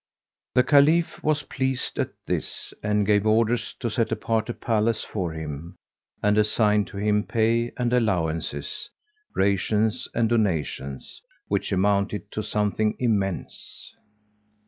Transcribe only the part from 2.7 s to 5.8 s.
and gave orders to set apart a palace for him